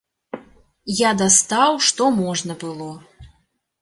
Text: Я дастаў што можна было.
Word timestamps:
Я 1.01 1.11
дастаў 1.21 1.77
што 1.91 2.09
можна 2.23 2.59
было. 2.67 2.91